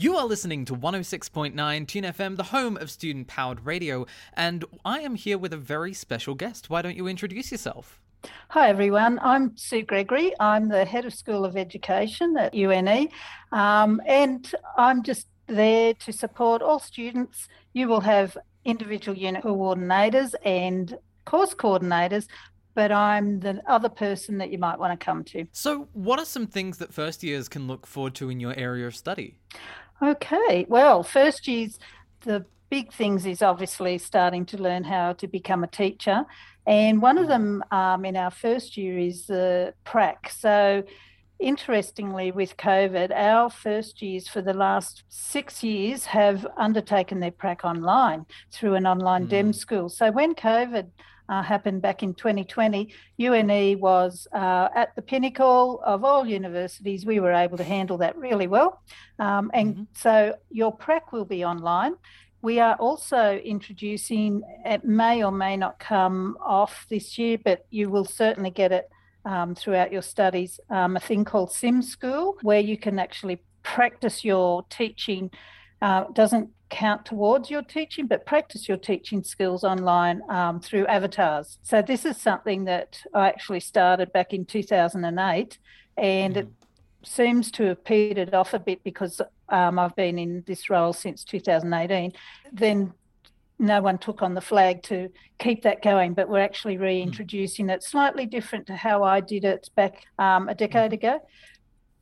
[0.00, 5.00] You are listening to 106.9 Tune FM, the home of student powered radio, and I
[5.00, 6.70] am here with a very special guest.
[6.70, 8.00] Why don't you introduce yourself?
[8.48, 10.32] Hi everyone, I'm Sue Gregory.
[10.40, 13.10] I'm the head of School of Education at UNE,
[13.52, 17.48] um, and I'm just there to support all students.
[17.74, 20.96] You will have individual unit coordinators and
[21.26, 22.26] course coordinators,
[22.74, 25.44] but I'm the other person that you might want to come to.
[25.52, 28.86] So, what are some things that first years can look forward to in your area
[28.86, 29.36] of study?
[30.02, 31.78] Okay, well, first years,
[32.22, 36.24] the big things is obviously starting to learn how to become a teacher.
[36.66, 40.30] And one of them um, in our first year is the prac.
[40.30, 40.84] So,
[41.38, 47.64] interestingly, with COVID, our first years for the last six years have undertaken their prac
[47.64, 49.30] online through an online mm.
[49.30, 49.88] DEM school.
[49.88, 50.90] So, when COVID
[51.30, 57.06] uh, happened back in 2020, UNE was uh, at the pinnacle of all universities.
[57.06, 58.82] We were able to handle that really well.
[59.20, 59.82] Um, and mm-hmm.
[59.94, 61.94] so your prac will be online.
[62.42, 67.90] We are also introducing, it may or may not come off this year, but you
[67.90, 68.90] will certainly get it
[69.24, 74.24] um, throughout your studies, um, a thing called Sim School, where you can actually practice
[74.24, 75.30] your teaching.
[75.82, 81.58] Uh, doesn't count towards your teaching, but practice your teaching skills online um, through avatars.
[81.62, 85.58] So, this is something that I actually started back in 2008,
[85.96, 86.36] and mm.
[86.36, 86.48] it
[87.02, 91.24] seems to have petered off a bit because um, I've been in this role since
[91.24, 92.12] 2018.
[92.52, 92.92] Then
[93.58, 97.74] no one took on the flag to keep that going, but we're actually reintroducing mm.
[97.74, 100.94] it slightly different to how I did it back um, a decade mm.
[100.94, 101.20] ago.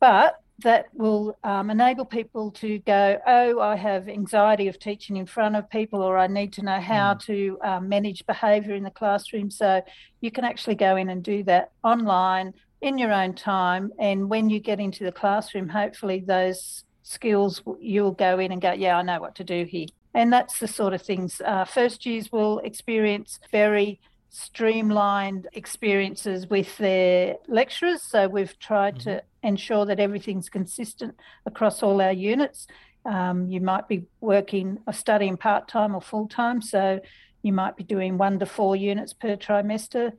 [0.00, 5.26] But that will um, enable people to go, oh, I have anxiety of teaching in
[5.26, 7.24] front of people, or I need to know how mm.
[7.26, 9.50] to um, manage behaviour in the classroom.
[9.50, 9.82] So
[10.20, 13.92] you can actually go in and do that online in your own time.
[13.98, 18.72] And when you get into the classroom, hopefully those skills you'll go in and go,
[18.72, 19.86] yeah, I know what to do here.
[20.14, 24.00] And that's the sort of things uh, first years will experience very
[24.34, 28.02] streamlined experiences with their lecturers.
[28.02, 29.10] So we've tried mm-hmm.
[29.10, 31.14] to ensure that everything's consistent
[31.46, 32.66] across all our units.
[33.06, 37.00] Um, you might be working or studying part time or full time, so
[37.42, 40.12] you might be doing one to four units per trimester.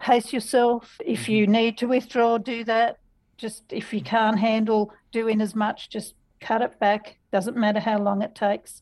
[0.00, 0.96] Pace yourself.
[1.04, 1.32] If mm-hmm.
[1.32, 2.98] you need to withdraw, do that.
[3.36, 7.18] Just if you can't handle doing as much, just cut it back.
[7.30, 8.80] Doesn't matter how long it takes.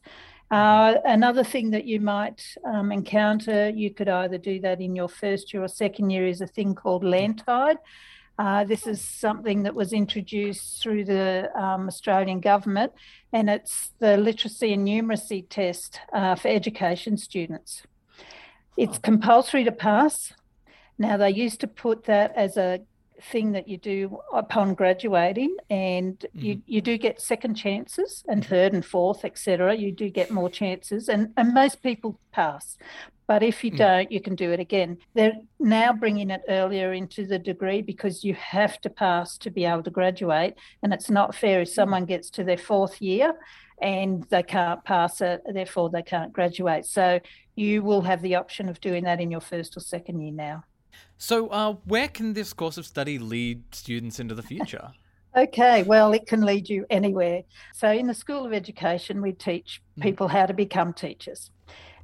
[0.53, 5.09] Uh, another thing that you might um, encounter, you could either do that in your
[5.09, 7.79] first year or second year, is a thing called LANTITE.
[8.39, 12.93] Uh, this is something that was introduced through the um, Australian government,
[13.33, 17.85] and it's the literacy and numeracy test uh, for education students.
[18.77, 20.35] It's compulsory to pass.
[20.99, 22.81] Now, they used to put that as a
[23.31, 26.45] thing that you do upon graduating and mm-hmm.
[26.45, 30.51] you, you do get second chances and third and fourth etc you do get more
[30.51, 32.77] chances and, and most people pass
[33.27, 33.79] but if you mm.
[33.79, 38.25] don't you can do it again they're now bringing it earlier into the degree because
[38.25, 41.75] you have to pass to be able to graduate and it's not fair if mm.
[41.75, 43.35] someone gets to their fourth year
[43.81, 47.21] and they can't pass it therefore they can't graduate so
[47.55, 50.65] you will have the option of doing that in your first or second year now
[51.19, 54.93] so, uh, where can this course of study lead students into the future?
[55.35, 57.45] Okay, well, it can lead you anywhere.
[57.73, 60.03] So, in the School of Education, we teach hmm.
[60.03, 61.51] people how to become teachers,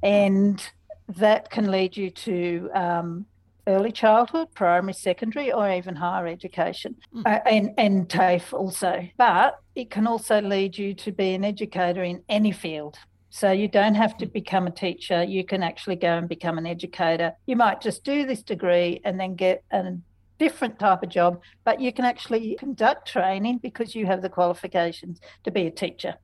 [0.01, 0.59] and
[1.07, 3.27] that can lead you to um,
[3.69, 7.21] early childhood, primary, secondary, or even higher education, mm.
[7.25, 9.07] uh, and, and TAFE also.
[9.17, 12.97] But it can also lead you to be an educator in any field.
[13.29, 15.23] So you don't have to become a teacher.
[15.23, 17.33] You can actually go and become an educator.
[17.45, 19.97] You might just do this degree and then get a
[20.39, 25.19] different type of job, but you can actually conduct training because you have the qualifications
[25.43, 26.15] to be a teacher.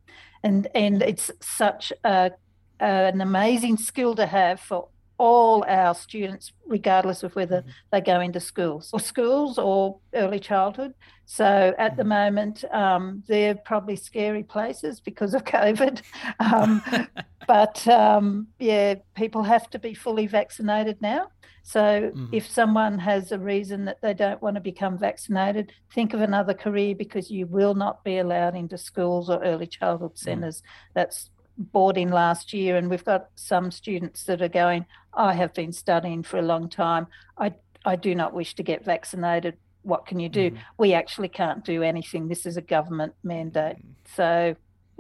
[0.43, 2.31] And and it's such a,
[2.79, 4.87] an amazing skill to have for
[5.18, 7.70] all our students, regardless of whether mm-hmm.
[7.92, 10.94] they go into schools or schools or early childhood.
[11.26, 12.09] So at the mm-hmm.
[12.09, 16.02] moment, um, they're probably scary places because of COVID.
[16.40, 16.84] Um,
[17.47, 21.29] but um, yeah, people have to be fully vaccinated now.
[21.68, 22.28] So mm-hmm.
[22.32, 26.53] if someone has a reason that they don't want to become vaccinated, think of another
[26.53, 30.20] career because you will not be allowed into schools or early childhood mm.
[30.20, 30.58] centres.
[30.58, 30.91] Mm-hmm.
[30.94, 35.72] That's boarding last year, and we've got some students that are going, I have been
[35.72, 37.07] studying for a long time.
[37.37, 37.53] I,
[37.85, 39.57] I do not wish to get vaccinated.
[39.84, 40.52] What can you do?
[40.52, 40.57] Mm.
[40.78, 42.28] We actually can't do anything.
[42.28, 43.78] This is a government mandate.
[43.78, 43.93] Mm.
[44.16, 44.55] So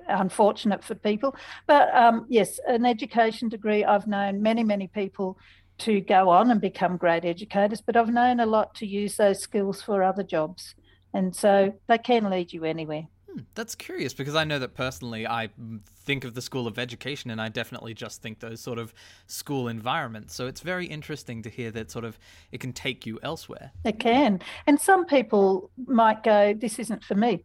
[0.07, 1.35] unfortunate for people.
[1.67, 5.37] But um, yes, an education degree, I've known many, many people
[5.79, 9.41] to go on and become great educators, but I've known a lot to use those
[9.41, 10.75] skills for other jobs.
[11.13, 13.07] And so they can lead you anywhere.
[13.35, 15.49] Hmm, that's curious because I know that personally I
[15.97, 18.93] think of the School of Education and I definitely just think those sort of
[19.27, 20.33] school environments.
[20.35, 22.17] So it's very interesting to hear that sort of
[22.51, 23.71] it can take you elsewhere.
[23.83, 24.39] It can.
[24.67, 27.43] And some people might go, this isn't for me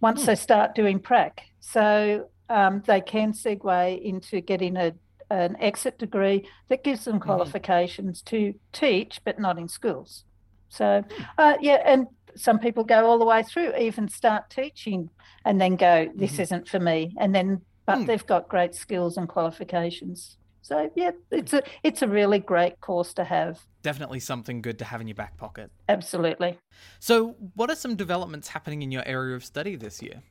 [0.00, 0.26] once hmm.
[0.26, 1.42] they start doing prac.
[1.60, 4.92] So um, they can segue into getting a
[5.28, 7.24] an exit degree that gives them mm-hmm.
[7.24, 8.52] qualifications mm-hmm.
[8.52, 10.22] to teach, but not in schools.
[10.68, 11.22] So, hmm.
[11.38, 12.06] uh, yeah, and
[12.36, 15.10] some people go all the way through, even start teaching,
[15.44, 16.42] and then go, "This mm-hmm.
[16.42, 18.06] isn't for me," and then but mm.
[18.06, 20.36] they've got great skills and qualifications.
[20.66, 23.60] So yeah, it's a it's a really great course to have.
[23.82, 25.70] Definitely something good to have in your back pocket.
[25.88, 26.58] Absolutely.
[26.98, 30.22] So, what are some developments happening in your area of study this year?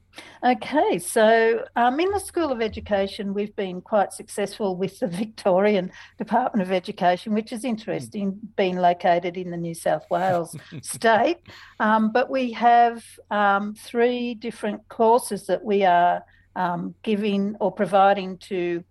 [0.43, 5.89] Okay, so um, in the School of Education, we've been quite successful with the Victorian
[6.17, 8.55] Department of Education, which is interesting, mm.
[8.57, 11.37] being located in the New South Wales state.
[11.79, 16.25] Um, but we have um, three different courses that we are
[16.57, 18.83] um, giving or providing to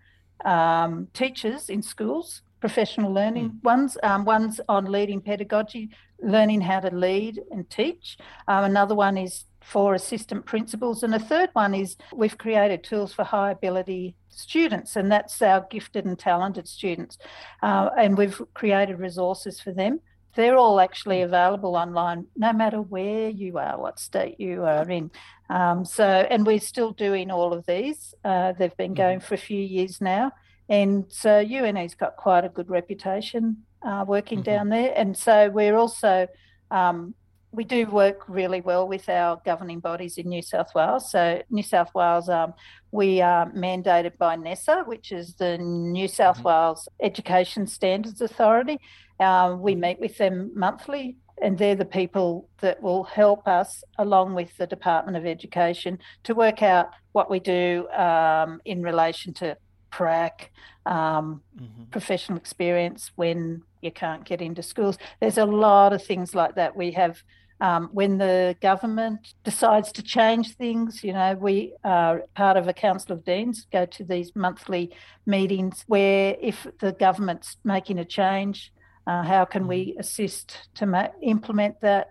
[0.44, 3.62] um, teachers in schools, professional learning mm.
[3.62, 3.96] ones.
[4.02, 5.90] Um, one's on leading pedagogy,
[6.22, 8.16] learning how to lead and teach.
[8.48, 11.02] Um, another one is for assistant principals.
[11.02, 15.66] And a third one is we've created tools for high ability students, and that's our
[15.70, 17.18] gifted and talented students.
[17.62, 20.00] Uh, and we've created resources for them.
[20.36, 25.10] They're all actually available online, no matter where you are, what state you are in.
[25.48, 28.14] Um, so, and we're still doing all of these.
[28.24, 29.26] Uh, they've been going mm-hmm.
[29.26, 30.32] for a few years now.
[30.68, 34.50] And so UNE's got quite a good reputation uh, working mm-hmm.
[34.50, 34.92] down there.
[34.96, 36.26] And so we're also,
[36.70, 37.14] um,
[37.54, 41.10] we do work really well with our governing bodies in New South Wales.
[41.10, 42.54] So, New South Wales, um,
[42.90, 46.48] we are mandated by NESA, which is the New South mm-hmm.
[46.48, 48.78] Wales Education Standards Authority.
[49.20, 49.80] Uh, we mm-hmm.
[49.80, 54.66] meet with them monthly and they're the people that will help us, along with the
[54.66, 59.56] Department of Education, to work out what we do um, in relation to
[59.90, 60.50] prac,
[60.86, 61.84] um, mm-hmm.
[61.90, 64.96] professional experience when you can't get into schools.
[65.20, 66.76] There's a lot of things like that.
[66.76, 67.22] We have.
[67.64, 72.74] Um, when the government decides to change things, you know, we are part of a
[72.74, 74.94] council of deans, go to these monthly
[75.24, 78.70] meetings where if the government's making a change,
[79.06, 80.00] uh, how can we mm-hmm.
[80.00, 82.10] assist to ma- implement that?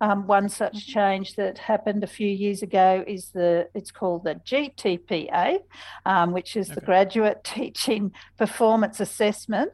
[0.00, 0.98] Um, one such mm-hmm.
[0.98, 5.58] change that happened a few years ago is the it's called the GTPA,
[6.06, 6.76] um, which is okay.
[6.76, 9.70] the Graduate Teaching Performance Assessment.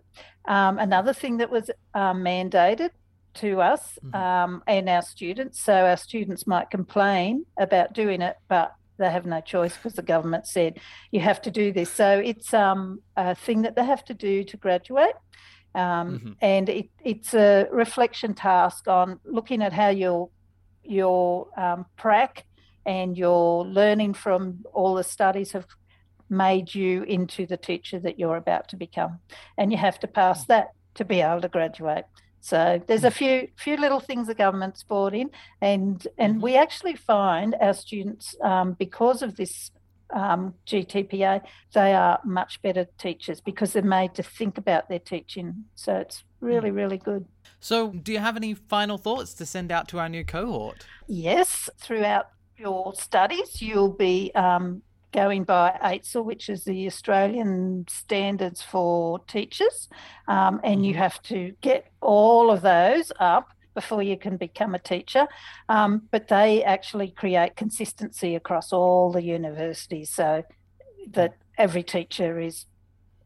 [0.47, 2.91] Um, another thing that was uh, mandated
[3.41, 4.15] to us mm-hmm.
[4.15, 9.27] Um, and our students, so our students might complain about doing it, but they have
[9.27, 10.79] no choice because the government said
[11.11, 11.91] you have to do this.
[11.91, 15.15] So it's um, a thing that they have to do to graduate.
[15.75, 16.33] Um, mm-hmm.
[16.41, 20.31] And it, it's a reflection task on looking at how your
[20.83, 22.45] your um, prac
[22.85, 25.67] and your learning from all the studies have
[26.29, 29.21] made you into the teacher that you're about to become,
[29.59, 32.05] and you have to pass that to be able to graduate.
[32.41, 33.15] So there's a mm.
[33.15, 36.43] few few little things the government's brought in, and and mm-hmm.
[36.43, 39.71] we actually find our students um, because of this
[40.13, 41.43] um, GTPA,
[41.73, 45.65] they are much better teachers because they're made to think about their teaching.
[45.75, 46.77] So it's really, hmm.
[46.77, 47.27] really good.
[47.61, 50.87] So, do you have any final thoughts to send out to our new cohort?
[51.07, 54.83] Yes, throughout your studies, you'll be um,
[55.13, 59.89] going by AITSL, which is the Australian standards for teachers,
[60.29, 61.03] um, and you mm-hmm.
[61.03, 65.27] have to get all of those up before you can become a teacher.
[65.69, 70.45] Um, but they actually create consistency across all the universities so
[71.13, 72.67] that every teacher is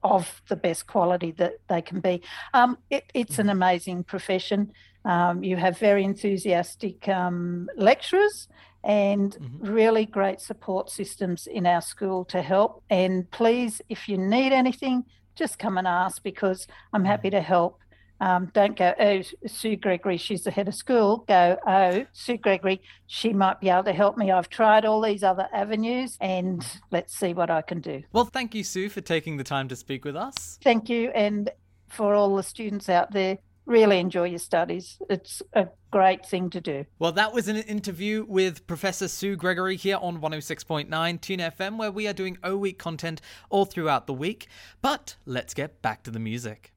[0.03, 2.23] of the best quality that they can be.
[2.53, 4.73] Um, it, it's an amazing profession.
[5.05, 8.49] Um, you have very enthusiastic um, lecturers
[8.85, 9.73] and mm-hmm.
[9.73, 12.83] really great support systems in our school to help.
[12.91, 17.81] And please, if you need anything, just come and ask because I'm happy to help.
[18.21, 21.25] Um, don't go, oh, Sue Gregory, she's the head of school.
[21.26, 24.31] Go, oh, Sue Gregory, she might be able to help me.
[24.31, 28.03] I've tried all these other avenues and let's see what I can do.
[28.12, 30.59] Well, thank you, Sue, for taking the time to speak with us.
[30.62, 31.11] Thank you.
[31.11, 31.50] And
[31.88, 34.99] for all the students out there, really enjoy your studies.
[35.09, 36.85] It's a great thing to do.
[36.99, 41.90] Well, that was an interview with Professor Sue Gregory here on 106.9 Tune FM, where
[41.90, 44.49] we are doing O Week content all throughout the week.
[44.83, 46.74] But let's get back to the music.